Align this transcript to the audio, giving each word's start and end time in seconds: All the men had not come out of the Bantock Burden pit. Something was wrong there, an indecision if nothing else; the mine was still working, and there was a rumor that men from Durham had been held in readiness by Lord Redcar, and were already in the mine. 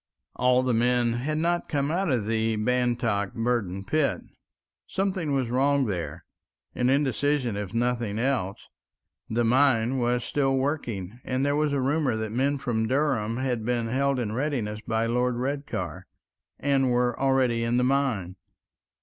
All 0.35 0.63
the 0.63 0.73
men 0.73 1.13
had 1.13 1.37
not 1.37 1.69
come 1.69 1.91
out 1.91 2.11
of 2.11 2.25
the 2.25 2.55
Bantock 2.55 3.35
Burden 3.35 3.85
pit. 3.85 4.21
Something 4.87 5.35
was 5.35 5.51
wrong 5.51 5.85
there, 5.85 6.25
an 6.73 6.89
indecision 6.89 7.55
if 7.55 7.71
nothing 7.71 8.17
else; 8.17 8.67
the 9.29 9.43
mine 9.43 9.99
was 9.99 10.23
still 10.23 10.57
working, 10.57 11.19
and 11.23 11.45
there 11.45 11.55
was 11.55 11.71
a 11.71 11.79
rumor 11.79 12.15
that 12.17 12.31
men 12.31 12.57
from 12.57 12.87
Durham 12.87 13.37
had 13.37 13.63
been 13.63 13.89
held 13.89 14.17
in 14.17 14.31
readiness 14.31 14.79
by 14.87 15.05
Lord 15.05 15.35
Redcar, 15.35 16.07
and 16.59 16.89
were 16.91 17.15
already 17.19 17.63
in 17.63 17.77
the 17.77 17.83
mine. 17.83 18.37